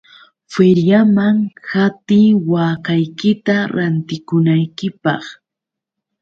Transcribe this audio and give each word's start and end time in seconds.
Feriaman 0.51 1.35
qatiy 1.67 2.29
waakaykita 2.51 3.55
rantikunaykipaq. 3.75 5.23